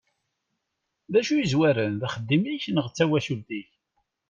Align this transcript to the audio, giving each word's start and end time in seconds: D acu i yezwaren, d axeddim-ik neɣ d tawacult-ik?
D 1.11 1.13
acu 1.19 1.31
i 1.35 1.39
yezwaren, 1.41 1.93
d 2.01 2.03
axeddim-ik 2.07 2.63
neɣ 2.69 2.87
d 2.87 2.93
tawacult-ik? 2.97 3.69